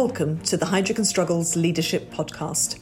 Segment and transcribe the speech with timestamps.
[0.00, 2.78] Welcome to the Heidrick and Struggles Leadership Podcast.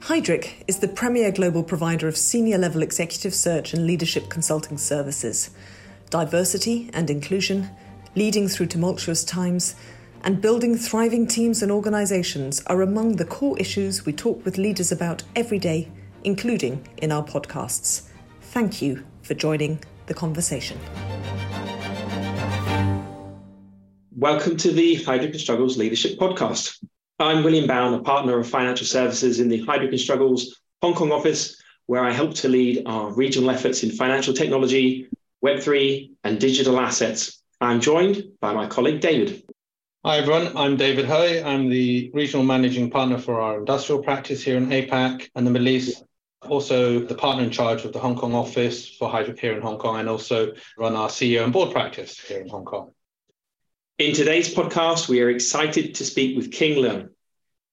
[0.00, 5.52] Heidrick is the premier global provider of senior level executive search and leadership consulting services.
[6.10, 7.70] Diversity and inclusion,
[8.14, 9.74] leading through tumultuous times,
[10.22, 14.92] and building thriving teams and organizations are among the core issues we talk with leaders
[14.92, 15.90] about every day,
[16.24, 18.02] including in our podcasts.
[18.42, 20.78] Thank you for joining the conversation.
[24.16, 26.84] Welcome to the and Struggles Leadership Podcast.
[27.20, 31.62] I'm William Bown, a partner of financial services in the and Struggles Hong Kong office,
[31.86, 35.06] where I help to lead our regional efforts in financial technology,
[35.44, 37.40] Web3, and digital assets.
[37.60, 39.44] I'm joined by my colleague David.
[40.04, 41.44] Hi everyone, I'm David Hui.
[41.44, 45.68] I'm the regional managing partner for our industrial practice here in APAC and the Middle
[45.68, 46.02] East.
[46.48, 49.78] Also, the partner in charge of the Hong Kong office for Heidrick here in Hong
[49.78, 52.90] Kong, and also run our CEO and board practice here in Hong Kong.
[54.00, 57.10] In today's podcast, we are excited to speak with King Leung.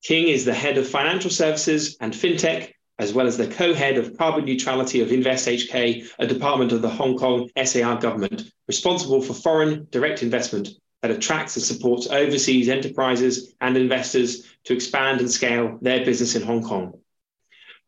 [0.03, 3.97] King is the head of financial services and fintech, as well as the co head
[3.97, 9.21] of carbon neutrality of Invest HK, a department of the Hong Kong SAR government, responsible
[9.21, 10.67] for foreign direct investment
[11.01, 16.41] that attracts and supports overseas enterprises and investors to expand and scale their business in
[16.41, 16.99] Hong Kong.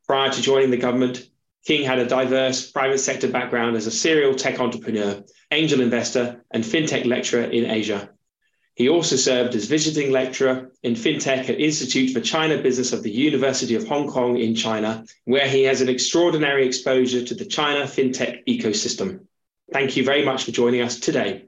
[0.07, 1.29] Prior to joining the government,
[1.65, 6.63] King had a diverse private sector background as a serial tech entrepreneur, angel investor, and
[6.63, 8.09] fintech lecturer in Asia.
[8.79, 13.11] He also served as visiting lecturer in fintech at Institute for China Business of the
[13.11, 17.81] University of Hong Kong in China, where he has an extraordinary exposure to the China
[17.81, 19.25] fintech ecosystem.
[19.73, 21.43] Thank you very much for joining us today.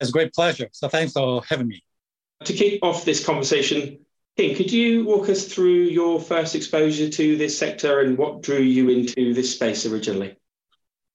[0.00, 0.70] It's a great pleasure.
[0.72, 1.84] So thanks for having me.
[2.44, 3.98] To kick off this conversation,
[4.38, 8.60] King, could you walk us through your first exposure to this sector and what drew
[8.60, 10.36] you into this space originally?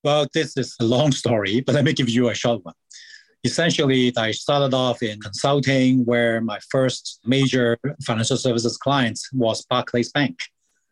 [0.03, 2.75] Well, this is a long story, but let me give you a short one
[3.47, 10.11] essentially, I started off in consulting, where my first major financial services client was Barclays
[10.11, 10.39] Bank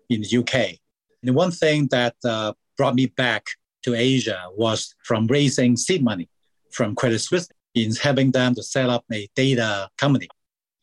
[0.10, 0.80] in the UK.
[1.22, 3.44] And one thing that uh, brought me back
[3.84, 6.30] to Asia was from raising seed money
[6.72, 10.30] from Credit Suisse in having them to set up a data company.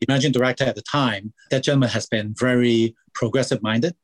[0.00, 3.94] The managing director at the time, that gentleman has been very progressive minded,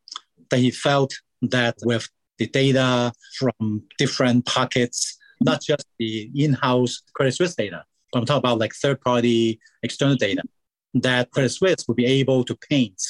[0.51, 1.13] that he felt
[1.43, 2.09] that with
[2.39, 8.39] the data from different pockets not just the in-house Credit Suisse data, but I'm talking
[8.39, 10.43] about like third-party external data
[10.95, 13.01] that Credit Suisse will be able to paint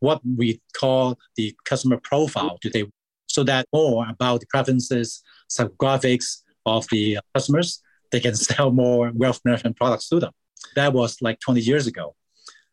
[0.00, 2.84] what we call the customer profile today,
[3.26, 7.82] so that more about the preferences, psychographics of the customers,
[8.12, 10.32] they can sell more wealth management products to them.
[10.74, 12.14] That was like 20 years ago.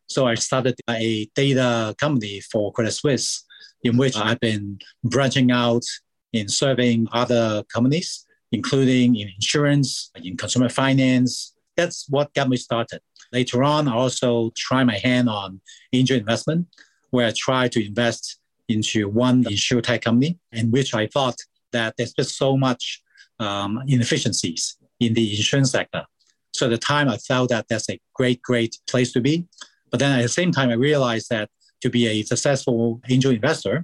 [0.08, 3.44] So I started a data company for Credit Suisse,
[3.82, 5.82] in which I've been branching out
[6.32, 8.26] in serving other companies
[8.58, 11.32] including in insurance, in consumer finance.
[11.76, 13.00] That's what got me started.
[13.38, 15.60] Later on, I also tried my hand on
[15.92, 16.60] angel investment,
[17.10, 18.22] where I tried to invest
[18.74, 21.38] into one insurtech company, in which I thought
[21.72, 22.82] that there's just so much
[23.38, 24.62] um, inefficiencies
[25.04, 26.04] in the insurance sector.
[26.56, 29.34] So at the time, I felt that that's a great, great place to be.
[29.90, 31.48] But then at the same time, I realized that
[31.82, 33.76] to be a successful angel investor,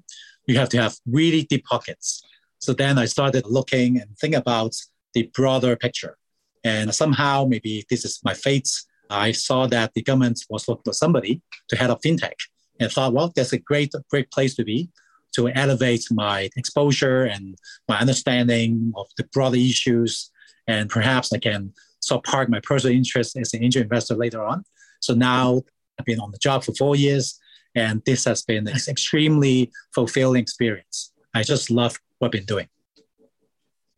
[0.46, 2.22] you have to have really deep pockets.
[2.62, 4.72] So then I started looking and think about
[5.14, 6.16] the broader picture.
[6.62, 8.70] And somehow, maybe this is my fate.
[9.10, 12.38] I saw that the government was looking for somebody to head up fintech
[12.78, 14.88] and thought, well, that's a great, great place to be
[15.34, 17.56] to elevate my exposure and
[17.88, 20.30] my understanding of the broader issues.
[20.68, 24.44] And perhaps I can sort of park my personal interest as an angel investor later
[24.44, 24.62] on.
[25.00, 25.62] So now
[25.98, 27.40] I've been on the job for four years,
[27.74, 31.12] and this has been an extremely fulfilling experience.
[31.34, 32.68] I just love what I've been doing.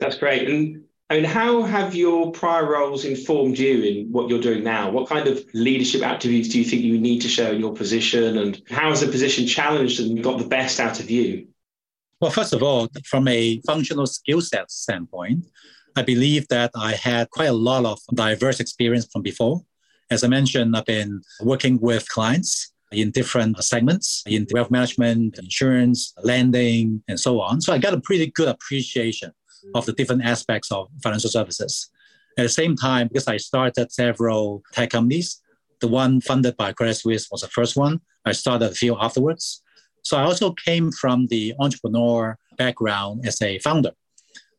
[0.01, 0.49] That's great.
[0.49, 4.91] And I mean, how have your prior roles informed you in what you're doing now?
[4.91, 8.39] What kind of leadership activities do you think you need to show in your position?
[8.39, 11.49] And how has the position challenged and got the best out of you?
[12.21, 15.45] Well, first of all, from a functional skill set standpoint,
[15.95, 19.61] I believe that I had quite a lot of diverse experience from before.
[20.11, 26.15] As I mentioned, I've been working with clients in different segments in wealth management, insurance,
[26.23, 27.61] lending, and so on.
[27.61, 29.33] So I got a pretty good appreciation
[29.75, 31.91] of the different aspects of financial services.
[32.37, 35.41] At the same time, because I started several tech companies,
[35.81, 38.01] the one funded by Credit Suisse was the first one.
[38.25, 39.63] I started a few afterwards.
[40.03, 43.93] So I also came from the entrepreneur background as a founder.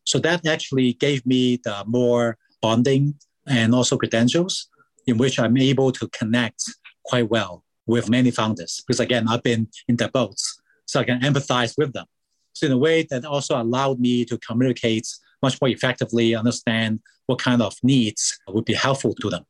[0.04, 3.14] So that actually gave me the more bonding
[3.46, 4.68] and also credentials
[5.06, 6.62] in which I'm able to connect
[7.04, 11.20] quite well with many founders because again I've been in their boats, so I can
[11.20, 12.06] empathize with them.
[12.54, 15.06] So in a way that also allowed me to communicate
[15.42, 19.44] much more effectively, understand what kind of needs would be helpful to them.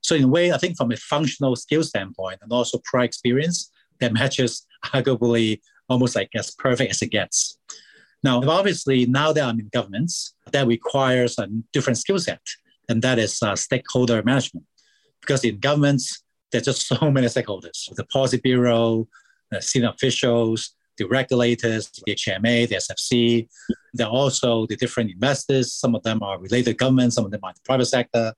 [0.00, 3.70] So in a way, I think from a functional skill standpoint and also prior experience,
[4.00, 7.58] that matches arguably almost like as perfect as it gets.
[8.22, 12.40] Now, obviously, now that I'm in governments, that requires a different skill set,
[12.88, 14.66] and that is uh, stakeholder management.
[15.20, 16.23] Because in governments,
[16.54, 19.08] there's just so many stakeholders the policy bureau,
[19.50, 23.48] the senior officials, the regulators, the HMA, the SFC.
[23.92, 25.72] There are also the different investors.
[25.72, 28.32] Some of them are related governments, some of them are the private sector,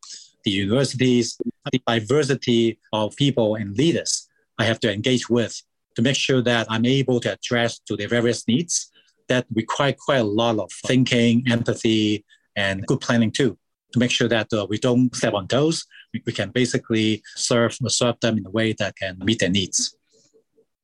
[0.45, 1.37] the universities,
[1.71, 4.29] the diversity of people and leaders
[4.59, 5.63] I have to engage with
[5.97, 8.91] to make sure that I'm able to address to their various needs
[9.29, 12.25] that require quite a lot of thinking, empathy,
[12.55, 13.59] and good planning too
[13.93, 15.85] to make sure that uh, we don't step on toes.
[16.25, 19.97] We, can basically serve serve them in a way that can meet their needs.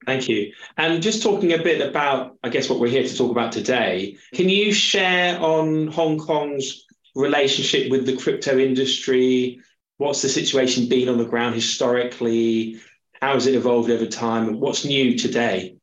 [0.06, 0.52] Thank you.
[0.76, 4.16] And just talking a bit about, I guess, what we're here to talk about today,
[4.34, 6.84] can you share on Hong Kong's
[7.14, 9.60] relationship with the crypto industry?
[9.98, 12.80] What's the situation been on the ground historically?
[13.20, 14.48] How has it evolved over time?
[14.48, 15.76] And what's new today?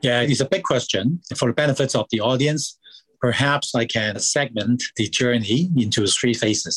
[0.00, 1.20] Yeah, it's a big question.
[1.36, 2.78] For the benefits of the audience,
[3.24, 6.76] perhaps I can segment the journey into three phases.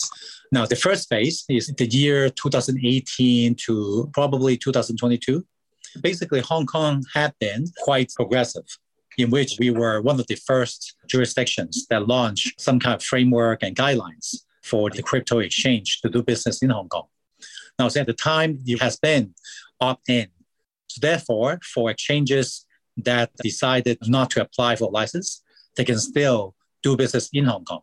[0.50, 5.46] Now, the first phase is the year 2018 to probably 2022
[6.02, 8.68] basically Hong Kong had been quite progressive
[9.18, 13.60] in which we were one of the first jurisdictions that launched some kind of framework
[13.64, 14.28] and guidelines
[14.64, 17.08] for the crypto exchange to do business in Hong Kong.
[17.80, 19.34] Now, so at the time, it has been
[19.82, 20.28] opt-in.
[20.88, 22.66] So therefore, for exchanges
[22.98, 25.42] that decided not to apply for license,
[25.78, 27.82] they can still do business in Hong Kong.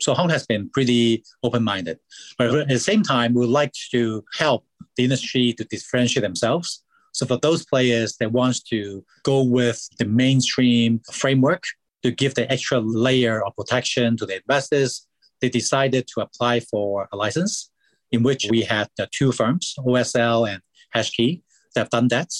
[0.00, 1.98] So Hong Kong has been pretty open-minded.
[2.38, 4.64] But at the same time, we would like to help
[4.96, 10.06] the industry to differentiate themselves so for those players that wants to go with the
[10.06, 11.64] mainstream framework
[12.02, 15.06] to give the extra layer of protection to the investors,
[15.40, 17.70] they decided to apply for a license
[18.10, 20.62] in which we had the two firms, OSL and
[20.94, 21.42] Hashkey,
[21.74, 22.30] that have done that.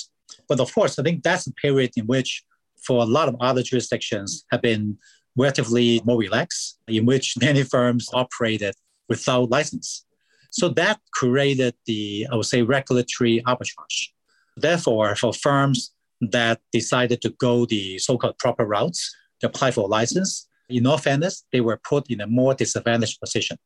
[0.48, 2.42] But of course, I think that's a period in which
[2.86, 4.98] for a lot of other jurisdictions have been
[5.36, 8.74] relatively more relaxed, in which many firms operated
[9.08, 10.04] without license.
[10.50, 14.08] So that created the, I would say, regulatory arbitrage.
[14.56, 19.86] Therefore, for firms that decided to go the so-called proper routes to apply for a
[19.86, 23.56] license, in all fairness, they were put in a more disadvantaged position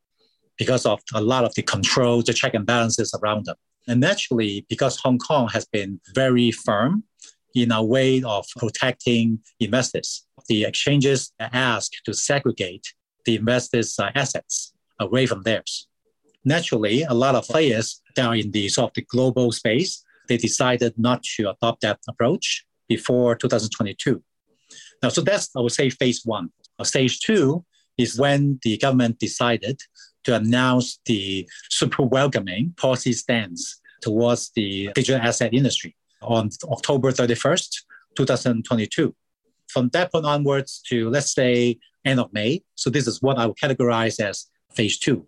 [0.56, 3.56] because of a lot of the controls, the check and balances around them.
[3.88, 7.04] And naturally, because Hong Kong has been very firm
[7.56, 12.86] in a way of protecting investors, the exchanges are asked to segregate
[13.24, 15.88] the investors' assets away from theirs.
[16.44, 20.92] Naturally, a lot of players down in the sort of the global space they decided
[20.98, 24.22] not to adopt that approach before 2022.
[25.02, 26.50] Now, so that's, I would say, phase one.
[26.82, 27.64] Stage two
[27.96, 29.80] is when the government decided
[30.24, 37.68] to announce the super welcoming policy stance towards the digital asset industry on October 31st,
[38.16, 39.14] 2022.
[39.68, 43.46] From that point onwards to, let's say, end of May, so this is what I
[43.46, 45.26] would categorize as phase two.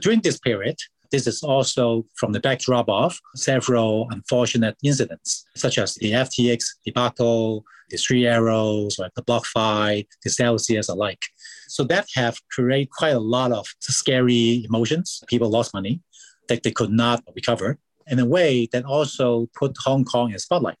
[0.00, 0.76] During this period,
[1.10, 7.64] this is also from the backdrop of several unfortunate incidents, such as the FTX debacle,
[7.88, 11.22] the Three Arrows, or the BlockFi, the Celsius alike.
[11.68, 15.22] So that have created quite a lot of scary emotions.
[15.28, 16.02] People lost money
[16.48, 17.78] that they could not recover.
[18.10, 20.76] In a way that also put Hong Kong in spotlight,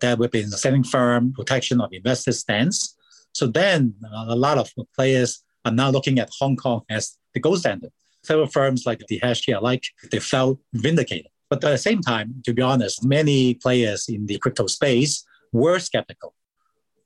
[0.00, 2.96] that we've been setting firm protection of investors' stance.
[3.32, 7.40] So then uh, a lot of players are now looking at Hong Kong as the
[7.40, 7.90] gold standard
[8.24, 11.30] several firms like the Hashkey alike, they felt vindicated.
[11.50, 15.78] But at the same time, to be honest, many players in the crypto space were
[15.78, 16.34] skeptical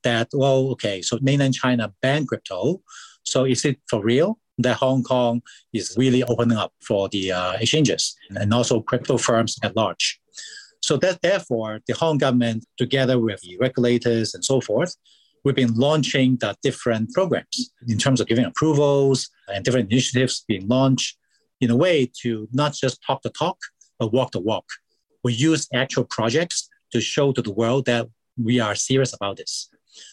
[0.03, 2.81] that, well, okay, so mainland China banned crypto.
[3.23, 5.41] So is it for real that Hong Kong
[5.73, 10.19] is really opening up for the uh, exchanges and also crypto firms at large?
[10.81, 14.95] So that therefore, the Hong government, together with the regulators and so forth,
[15.43, 20.67] we've been launching the different programs in terms of giving approvals and different initiatives being
[20.67, 21.17] launched
[21.61, 23.57] in a way to not just talk the talk,
[23.97, 24.65] but walk the walk.
[25.23, 28.07] We use actual projects to show to the world that
[28.41, 29.69] we are serious about this.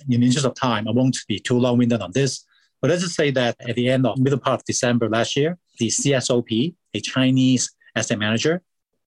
[0.08, 2.44] In the interest of time, I won't be too long-winded on this,
[2.80, 5.58] but let's just say that at the end of middle part of December last year,
[5.78, 8.62] the CSOP, a Chinese asset manager,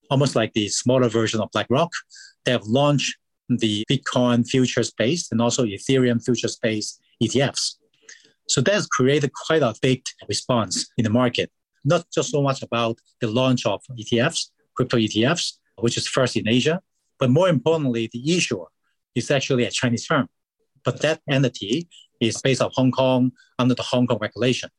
[0.10, 1.92] almost like the smaller version of BlackRock,
[2.46, 7.76] they have launched the Bitcoin futures based and also Ethereum futures based ETFs.
[8.48, 11.52] So that's created quite a big response in the market,
[11.86, 16.48] not just so much about the launch of ETFs, crypto ETFs, which is first in
[16.48, 16.82] Asia,
[17.20, 18.66] but more importantly, the issuer
[19.14, 20.28] is actually a Chinese firm.
[20.84, 21.88] But that entity
[22.20, 24.70] is based out of Hong Kong under the Hong Kong regulation.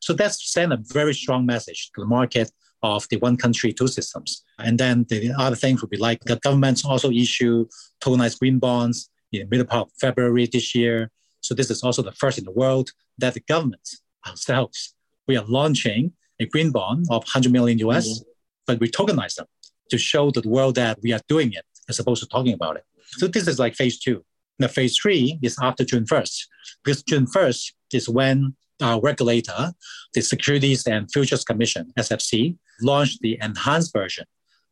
[0.00, 2.50] So that's sent a very strong message to the market
[2.82, 4.44] of the one country, two systems.
[4.58, 7.66] And then the other things would be like the governments also issue
[8.00, 11.10] tokenized green bonds in the middle part of February this year.
[11.40, 14.94] So this is also the first in the world that the governments ourselves,
[15.26, 18.30] we are launching a green bond of 100 million US, mm-hmm.
[18.66, 19.46] but we tokenize them
[19.90, 22.84] to show the world that we are doing it as opposed to talking about it.
[23.12, 24.24] So this is like phase two.
[24.58, 26.46] Now phase three is after June 1st,
[26.82, 29.72] because June 1st is when our regulator,
[30.14, 34.24] the Securities and Futures Commission, SFC, launched the enhanced version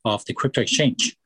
[0.04, 1.16] of the crypto exchange,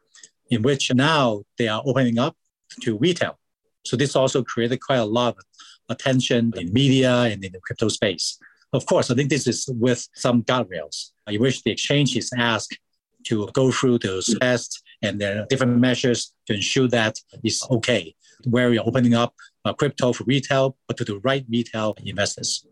[0.50, 2.36] in which now they are opening up
[2.82, 3.38] to retail.
[3.84, 5.44] So this also created quite a lot of
[5.88, 8.38] attention in media and in the crypto space.
[8.72, 12.30] Of course, I think this is with some guardrails, uh, in which the exchange is
[12.36, 12.78] asked
[13.24, 18.14] to go through those tests and there are different measures to ensure that it's okay,
[18.44, 22.66] where we're opening up uh, crypto for retail, but to the right retail investors.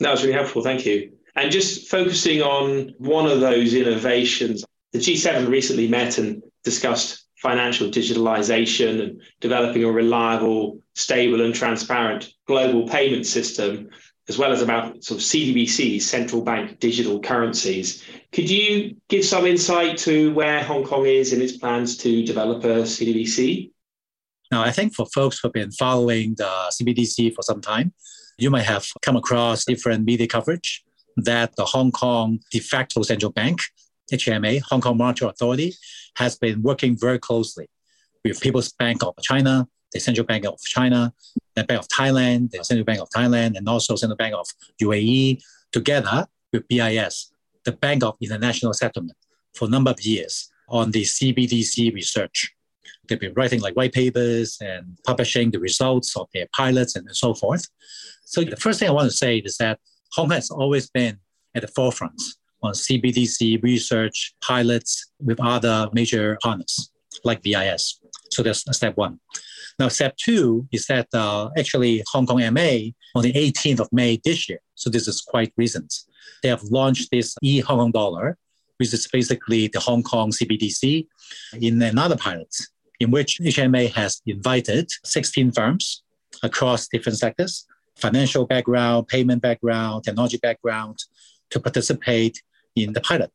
[0.00, 0.62] That was really helpful.
[0.62, 1.12] Thank you.
[1.36, 7.88] And just focusing on one of those innovations, the G7 recently met and discussed financial
[7.88, 13.90] digitalization and developing a reliable, stable, and transparent global payment system,
[14.28, 18.02] as well as about sort of CBDCs, central bank digital currencies.
[18.32, 22.64] Could you give some insight to where Hong Kong is in its plans to develop
[22.64, 23.70] a CBDC?
[24.54, 27.92] Now, I think for folks who have been following the CBDC for some time,
[28.38, 30.84] you might have come across different media coverage
[31.16, 33.58] that the Hong Kong de facto central bank,
[34.12, 35.74] HMA, Hong Kong Monetary Authority,
[36.18, 37.66] has been working very closely
[38.24, 41.12] with People's Bank of China, the Central Bank of China,
[41.56, 44.46] the Bank of Thailand, the Central Bank of Thailand, and also Central Bank of
[44.80, 45.42] UAE,
[45.72, 47.32] together with BIS,
[47.64, 49.18] the Bank of International Settlement,
[49.52, 52.53] for a number of years on the CBDC research.
[53.08, 57.34] They've been writing like white papers and publishing the results of their pilots and so
[57.34, 57.66] forth.
[58.24, 59.78] So the first thing I want to say is that
[60.12, 61.18] Hong Kong has always been
[61.54, 62.20] at the forefront
[62.62, 66.90] on CBDC research pilots with other major partners
[67.24, 68.00] like BIS.
[68.30, 69.20] So that's step one.
[69.78, 74.20] Now, step two is that uh, actually Hong Kong MA on the 18th of May
[74.24, 75.92] this year, so this is quite recent,
[76.42, 78.38] they have launched this e Hong Kong dollar,
[78.78, 81.06] which is basically the Hong Kong CBDC
[81.60, 82.54] in another pilot
[83.04, 86.02] in which HMA has invited 16 firms
[86.42, 90.96] across different sectors, financial background, payment background, technology background,
[91.50, 92.42] to participate
[92.74, 93.34] in the pilot.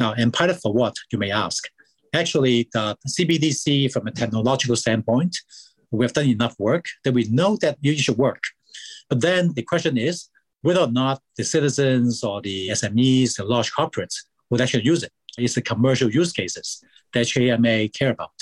[0.00, 1.68] Now, and pilot for what, you may ask?
[2.14, 5.36] Actually, the CBDC, from a technological standpoint,
[5.90, 8.42] we have done enough work that we know that it should work.
[9.10, 10.30] But then the question is
[10.62, 14.16] whether or not the citizens or the SMEs, the large corporates,
[14.48, 15.12] would actually use it.
[15.36, 18.32] It's the commercial use cases that HMA care about.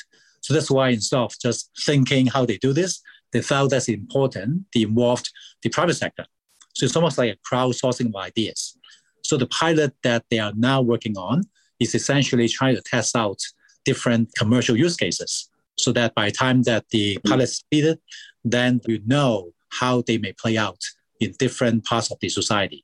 [0.44, 3.00] So that's why instead of just thinking how they do this,
[3.32, 4.66] they felt that's important.
[4.74, 5.30] They involved
[5.62, 6.26] the private sector.
[6.74, 8.76] So it's almost like a crowdsourcing of ideas.
[9.22, 11.44] So the pilot that they are now working on
[11.80, 13.40] is essentially trying to test out
[13.86, 15.48] different commercial use cases
[15.78, 17.98] so that by the time that the pilot is completed,
[18.44, 20.82] then we know how they may play out
[21.20, 22.83] in different parts of the society.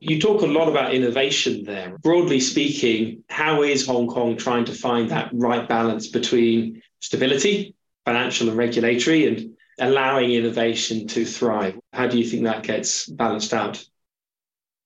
[0.00, 1.98] You talk a lot about innovation there.
[1.98, 7.74] Broadly speaking, how is Hong Kong trying to find that right balance between stability,
[8.04, 11.78] financial and regulatory, and allowing innovation to thrive?
[11.92, 13.84] How do you think that gets balanced out?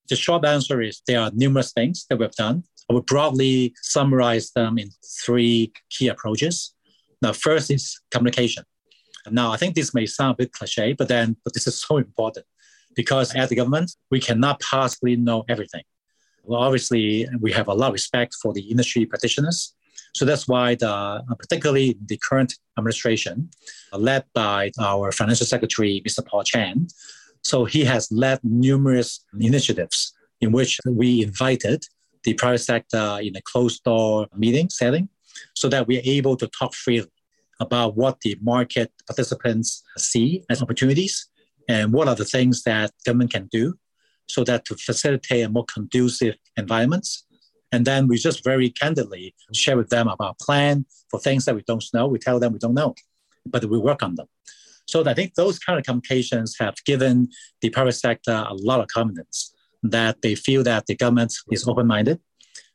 [0.08, 2.64] The short answer is there are numerous things that we've done.
[2.90, 4.90] I would broadly summarize them in
[5.24, 6.74] three key approaches.
[7.20, 8.64] Now, first is communication.
[9.30, 11.98] Now, I think this may sound a bit cliche, but then but this is so
[11.98, 12.46] important
[12.94, 15.82] because as the government, we cannot possibly know everything.
[16.44, 19.74] Well, obviously, we have a lot of respect for the industry practitioners.
[20.14, 23.50] So that's why, the, uh, particularly the current administration,
[23.92, 26.26] uh, led by our financial secretary, Mr.
[26.26, 26.88] Paul Chan,
[27.42, 31.84] so he has led numerous initiatives in which we invited
[32.24, 35.08] the private sector in a closed door meeting setting
[35.54, 37.08] so that we're able to talk freely
[37.60, 41.28] about what the market participants see as opportunities
[41.68, 43.74] and what are the things that government can do
[44.28, 47.26] so that to facilitate a more conducive environments.
[47.70, 51.62] And then we just very candidly share with them about plan for things that we
[51.66, 52.06] don't know.
[52.06, 52.94] We tell them we don't know,
[53.46, 54.26] but we work on them.
[54.86, 57.28] So I think those kind of communications have given
[57.60, 62.20] the private sector a lot of confidence that they feel that the government is open-minded.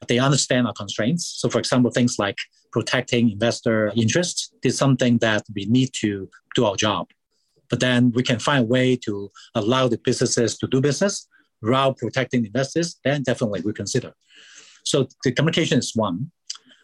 [0.07, 1.25] They understand our constraints.
[1.39, 2.37] So for example, things like
[2.71, 7.07] protecting investor interests is something that we need to do our job
[7.69, 11.27] but then we can find a way to allow the businesses to do business
[11.59, 14.13] while protecting investors, then definitely we consider.
[14.85, 16.31] So the communication is one.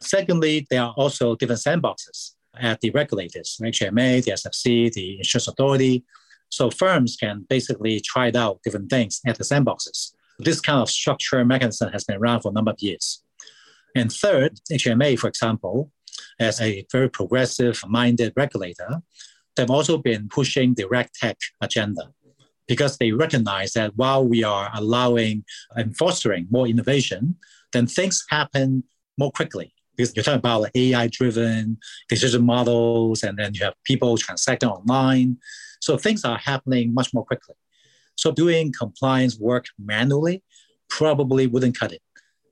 [0.01, 6.03] Secondly, there are also different sandboxes at the regulators, HMA, the SFC, the insurance authority.
[6.49, 10.13] So firms can basically try out different things at the sandboxes.
[10.39, 13.23] This kind of structure mechanism has been around for a number of years.
[13.95, 15.91] And third, HMA, for example,
[16.39, 19.01] as a very progressive minded regulator,
[19.55, 22.11] they've also been pushing the RegTech agenda
[22.67, 25.43] because they recognize that while we are allowing
[25.75, 27.35] and fostering more innovation,
[27.71, 28.83] then things happen
[29.17, 29.73] more quickly.
[29.95, 31.77] Because you're talking about like AI driven
[32.09, 35.37] decision models, and then you have people transacting online.
[35.81, 37.55] So things are happening much more quickly.
[38.15, 40.41] So doing compliance work manually
[40.89, 42.01] probably wouldn't cut it.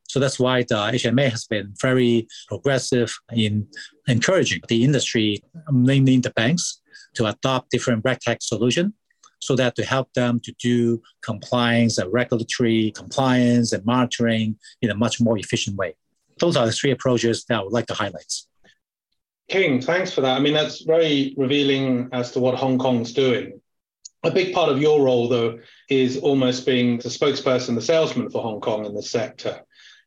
[0.07, 3.67] So that's why the HMA has been very progressive in
[4.07, 5.41] encouraging the industry,
[5.71, 6.81] mainly the banks,
[7.15, 8.93] to adopt different RegTech solution
[9.39, 14.95] so that to help them to do compliance and regulatory compliance and monitoring in a
[14.95, 15.95] much more efficient way.
[16.39, 18.33] Those are the three approaches that I would like to highlight.
[19.49, 20.37] King, thanks for that.
[20.37, 23.59] I mean, that's very revealing as to what Hong Kong's doing.
[24.23, 28.41] A big part of your role, though, is almost being the spokesperson, the salesman for
[28.41, 29.61] Hong Kong in the sector.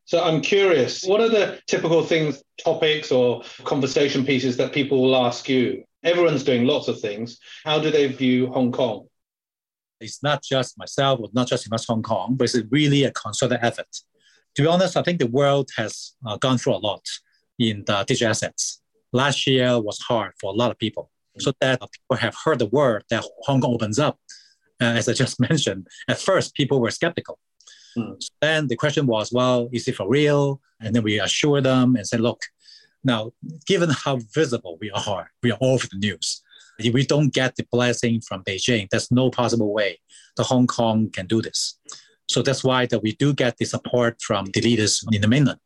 [0.07, 5.17] So I'm curious, what are the typical things, topics, or conversation pieces that people will
[5.17, 5.85] ask you?
[6.05, 7.39] Everyone's doing lots of things.
[7.65, 9.07] How do they view Hong Kong?
[10.01, 13.59] It's not just myself or not just Invest Hong Kong, but it's really a concerted
[13.63, 13.89] effort.
[14.57, 17.05] To be honest, I think the world has uh, gone through a lot
[17.59, 18.83] in the digital assets.
[19.13, 21.11] Last year was hard for a lot of people.
[21.39, 24.21] So that people have heard the word that Hong Kong opens up.
[24.81, 27.39] Uh, as I just mentioned, at first people were skeptical
[27.97, 28.23] Mm.
[28.23, 30.61] So then the question was, well, is it for real?
[30.81, 32.43] And then we assure them and say, look,
[33.05, 33.33] now,
[33.67, 36.43] given how visible we are, we are all over the news.
[36.79, 40.01] If we don't get the blessing from Beijing, there's no possible way
[40.37, 41.79] that Hong Kong can do this.
[42.29, 45.61] So that's why that we do get the support from the leaders in the mainland.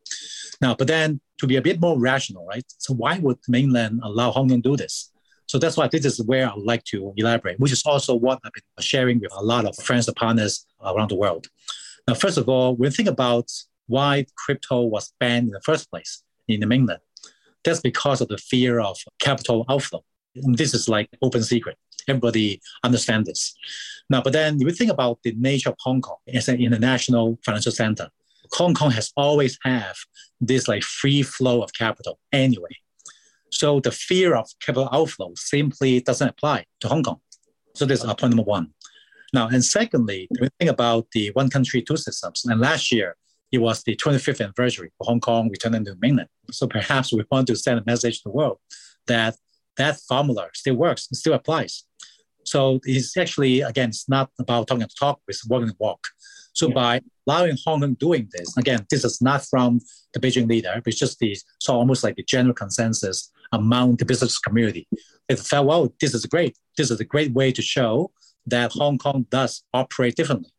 [0.61, 2.65] Now, but then to be a bit more rational, right?
[2.77, 5.11] So why would the mainland allow Hong Kong to do this?
[5.47, 8.51] So that's why this is where I'd like to elaborate, which is also what I've
[8.53, 11.47] been sharing with a lot of friends and partners around the world.
[12.07, 13.49] Now, first of all, when we think about
[13.87, 16.99] why crypto was banned in the first place in the mainland,
[17.63, 20.03] that's because of the fear of capital outflow.
[20.35, 21.77] This is like open secret.
[22.07, 23.53] Everybody understands this.
[24.09, 27.37] Now, but then if you think about the nature of Hong Kong as an international
[27.45, 28.09] financial center,
[28.53, 29.95] Hong Kong has always have
[30.41, 32.75] this like free flow of capital anyway.
[33.51, 37.19] So the fear of capital outflow simply doesn't apply to Hong Kong.
[37.75, 38.73] So this is point number one.
[39.33, 43.15] Now, and secondly, we think about the one country, two systems, and last year
[43.51, 46.29] it was the 25th anniversary of Hong Kong returning to mainland.
[46.51, 48.57] So perhaps we want to send a message to the world
[49.07, 49.35] that
[49.77, 51.83] that formula still works, it still applies.
[52.45, 56.05] So it's actually, again, it's not about talking to talk, it's walking the walk.
[56.53, 56.73] So yeah.
[56.73, 59.79] by allowing Hong Kong doing this, again, this is not from
[60.13, 64.05] the Beijing leader, but it's just the so almost like the general consensus among the
[64.05, 64.87] business community.
[65.27, 66.57] They felt, well, this is great.
[66.77, 68.11] This is a great way to show
[68.47, 70.51] that Hong Kong does operate differently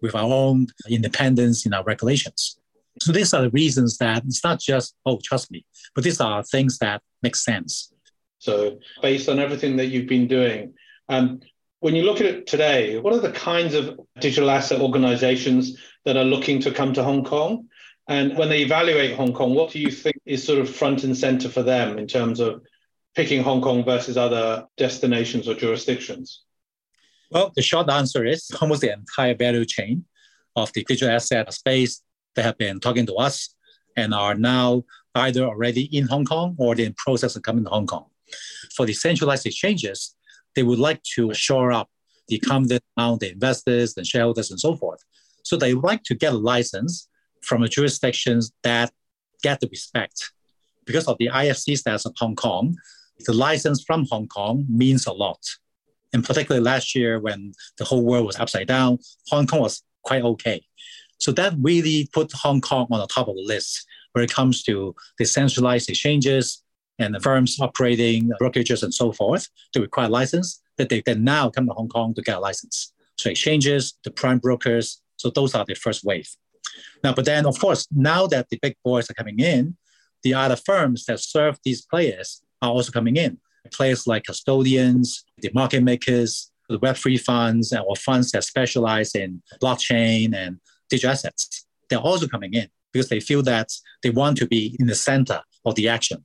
[0.00, 2.58] with our own independence in our regulations.
[3.00, 6.42] So these are the reasons that it's not just, oh, trust me, but these are
[6.42, 7.92] things that make sense.
[8.38, 10.74] So based on everything that you've been doing,
[11.08, 11.40] um,
[11.80, 16.16] when you look at it today, what are the kinds of digital asset organizations that
[16.16, 17.68] are looking to come to Hong Kong?
[18.08, 21.16] And when they evaluate Hong Kong, what do you think is sort of front and
[21.16, 22.62] center for them in terms of
[23.14, 26.42] picking Hong Kong versus other destinations or jurisdictions?
[27.30, 30.04] Well, the short answer is almost the entire value chain
[30.56, 32.02] of the digital asset space.
[32.34, 33.54] They have been talking to us
[33.96, 37.70] and are now either already in Hong Kong or they're in process of coming to
[37.70, 38.06] Hong Kong.
[38.74, 40.14] For the centralized exchanges,
[40.54, 41.88] they would like to shore up
[42.28, 45.00] the confidence among the investors and shareholders and so forth.
[45.44, 47.08] So they would like to get a license
[47.42, 48.92] from the jurisdictions that
[49.42, 50.30] get the respect.
[50.84, 52.76] Because of the IFC status of Hong Kong,
[53.26, 55.40] the license from Hong Kong means a lot
[56.12, 60.22] and particularly last year when the whole world was upside down, Hong Kong was quite
[60.22, 60.64] okay.
[61.18, 64.62] So that really put Hong Kong on the top of the list when it comes
[64.64, 66.62] to decentralized exchanges
[66.98, 71.50] and the firms operating brokerages and so forth to require license, that they can now
[71.50, 72.92] come to Hong Kong to get a license.
[73.16, 76.28] So exchanges, the prime brokers, so those are the first wave.
[77.02, 79.76] Now, but then of course, now that the big boys are coming in,
[80.22, 83.38] the other firms that serve these players are also coming in
[83.72, 90.34] players like custodians, the market makers, the Web3 funds, or funds that specialize in blockchain
[90.34, 90.58] and
[90.90, 91.66] digital assets.
[91.88, 93.68] They're also coming in because they feel that
[94.02, 96.24] they want to be in the center of the action.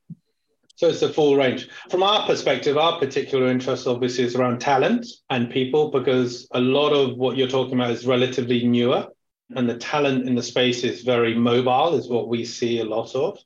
[0.76, 1.70] So it's the full range.
[1.90, 6.92] From our perspective, our particular interest obviously is around talent and people because a lot
[6.92, 9.08] of what you're talking about is relatively newer
[9.56, 13.14] and the talent in the space is very mobile, is what we see a lot
[13.16, 13.38] of.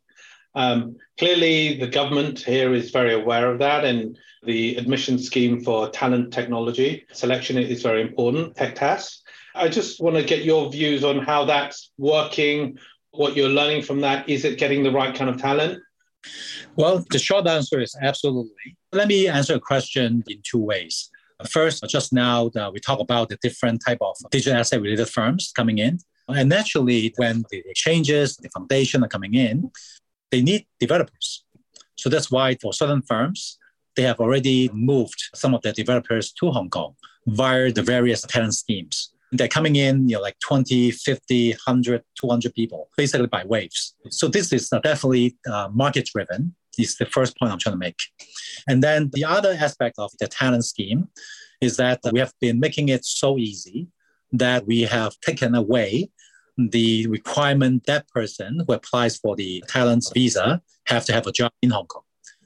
[0.58, 5.88] Um, clearly, the government here is very aware of that, and the admission scheme for
[5.89, 9.20] talent technology selection is very important, TechTAS.
[9.54, 12.80] I just want to get your views on how that's working,
[13.12, 14.28] what you're learning from that.
[14.28, 15.80] Is it getting the right kind of talent?
[16.76, 18.76] Well, the short answer is absolutely.
[18.91, 21.12] Let me answer a question in two ways.
[21.48, 25.52] First, just now uh, we talk about the different type of digital asset related firms
[25.56, 26.00] coming in.
[26.30, 29.72] And naturally, when the exchanges, the foundation are coming in,
[30.32, 31.46] they need developers.
[31.96, 33.58] So that's why for certain firms,
[33.96, 38.54] they have already moved some of their developers to Hong Kong via the various talent
[38.54, 39.12] schemes.
[39.32, 43.96] They're coming in, you know, like 20, 50, 100, 200 people, basically by waves.
[44.10, 48.00] So this is definitely uh, market driven is the first point I'm trying to make.
[48.68, 51.10] And then the other aspect of the talent scheme
[51.60, 53.88] is that we have been making it so easy
[54.32, 56.12] that we have taken away
[56.58, 61.52] the requirement that person who applies for the talent visa have to have a job
[61.62, 62.04] in Hong Kong.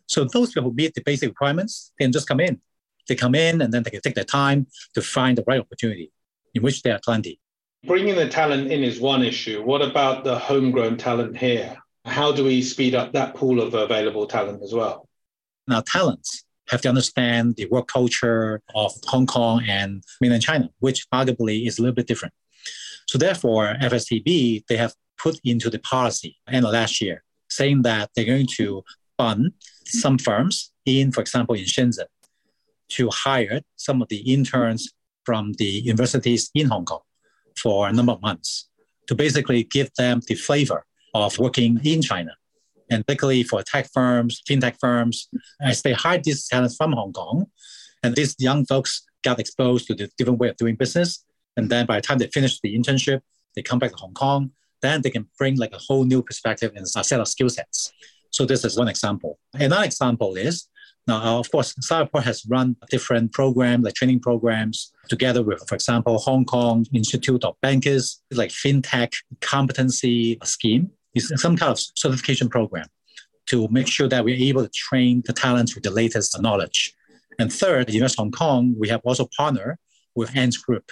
[0.07, 2.59] So those people who meet the basic requirements they can just come in.
[3.07, 6.11] They come in and then they can take their time to find the right opportunity
[6.53, 7.39] in which they are plenty.
[7.85, 9.63] Bringing the talent in is one issue.
[9.63, 11.77] What about the homegrown talent here?
[12.05, 15.07] How do we speed up that pool of available talent as well?
[15.67, 21.09] Now, talents have to understand the work culture of Hong Kong and mainland China, which
[21.11, 22.33] arguably is a little bit different.
[23.11, 28.09] So therefore, FSTB, they have put into the policy end of last year, saying that
[28.15, 28.85] they're going to
[29.17, 29.51] fund
[29.83, 32.05] some firms in, for example, in Shenzhen,
[32.91, 34.93] to hire some of the interns
[35.25, 37.01] from the universities in Hong Kong
[37.61, 38.69] for a number of months
[39.07, 42.31] to basically give them the flavor of working in China.
[42.89, 45.27] And particularly for tech firms, fintech firms,
[45.61, 47.47] as they hire these talents from Hong Kong,
[48.03, 51.25] and these young folks got exposed to the different way of doing business.
[51.57, 53.21] And then by the time they finish the internship,
[53.55, 56.71] they come back to Hong Kong, then they can bring like a whole new perspective
[56.75, 57.91] and a set of skill sets.
[58.29, 59.37] So this is one example.
[59.53, 60.67] Another example is
[61.07, 66.17] now, of course, Singapore has run different programs, like training programs, together with, for example,
[66.19, 72.85] Hong Kong Institute of Bankers, like fintech competency scheme is some kind of certification program
[73.47, 76.93] to make sure that we're able to train the talents with the latest knowledge.
[77.39, 79.77] And third, in Invest Hong Kong, we have also partnered
[80.15, 80.91] with Ant Group,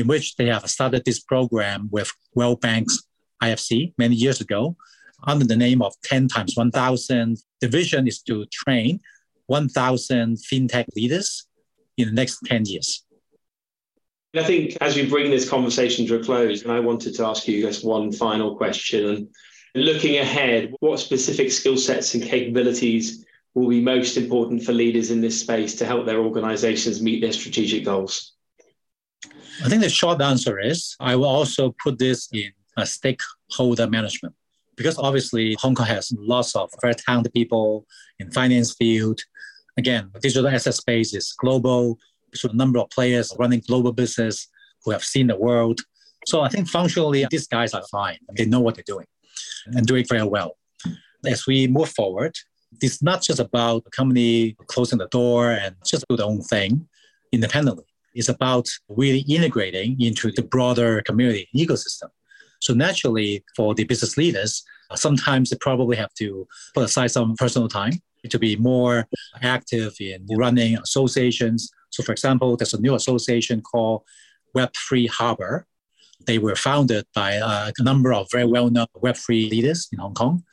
[0.00, 3.04] in which they have started this program with World Bank's
[3.42, 4.76] IFC many years ago
[5.24, 7.36] under the name of 10 times 1000.
[7.60, 9.00] The vision is to train
[9.46, 11.46] 1,000 fintech leaders
[11.98, 13.04] in the next 10 years.
[14.34, 17.46] I think as we bring this conversation to a close, and I wanted to ask
[17.46, 19.28] you just one final question.
[19.74, 25.10] And Looking ahead, what specific skill sets and capabilities will be most important for leaders
[25.10, 28.34] in this space to help their organizations meet their strategic goals?
[29.62, 34.34] I think the short answer is I will also put this in a stakeholder management
[34.74, 37.86] because obviously Hong Kong has lots of very talented people
[38.18, 39.20] in finance field.
[39.76, 41.98] Again, digital asset space is global.
[42.34, 44.48] So a number of players running global business
[44.82, 45.82] who have seen the world.
[46.26, 48.18] So I think functionally, these guys are fine.
[48.36, 49.06] They know what they're doing
[49.66, 50.56] and doing very well.
[51.26, 52.34] As we move forward,
[52.80, 56.88] it's not just about a company closing the door and just do their own thing
[57.32, 57.84] independently.
[58.14, 62.08] It's about really integrating into the broader community ecosystem.
[62.60, 64.62] So naturally, for the business leaders,
[64.94, 67.94] sometimes they probably have to put aside some personal time
[68.28, 69.06] to be more
[69.40, 71.70] active in running associations.
[71.90, 74.02] So, for example, there's a new association called
[74.54, 75.66] Web3 Harbor
[76.26, 80.14] they were founded by uh, a number of very well known Web3 leaders in Hong
[80.14, 80.44] Kong.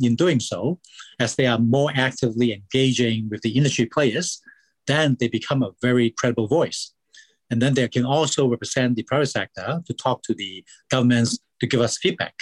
[0.00, 0.78] In doing so,
[1.18, 4.40] as they are more actively engaging with the industry players,
[4.86, 6.92] then they become a very credible voice.
[7.50, 11.66] And then they can also represent the private sector to talk to the governments to
[11.66, 12.34] give us feedback.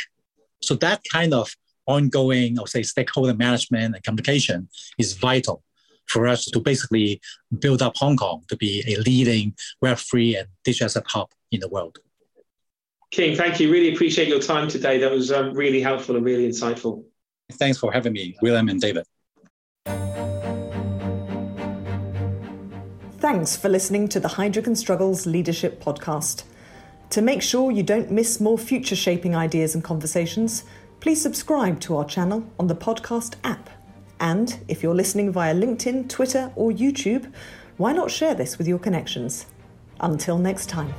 [0.63, 1.55] So that kind of
[1.87, 5.63] ongoing, I'll say, stakeholder management and communication is vital
[6.09, 7.21] for us to basically
[7.59, 11.69] build up Hong Kong to be a leading Web3 and digital asset hub in the
[11.69, 11.99] world.
[13.11, 13.71] King, thank you.
[13.71, 14.99] Really appreciate your time today.
[14.99, 17.05] That was um, really helpful and really insightful.
[17.53, 19.05] Thanks for having me, William and David.
[23.27, 26.45] Thanks for listening to the and Struggles Leadership Podcast.
[27.11, 30.63] To make sure you don't miss more future shaping ideas and conversations,
[31.01, 33.69] please subscribe to our channel on the podcast app.
[34.21, 37.33] And if you're listening via LinkedIn, Twitter, or YouTube,
[37.79, 39.47] why not share this with your connections?
[39.99, 40.95] Until next time.